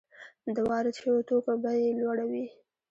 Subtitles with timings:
[0.55, 2.45] د وارد شویو توکو بیه یې لوړه وي